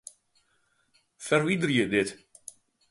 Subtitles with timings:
[1.27, 2.09] Ferwiderje dit.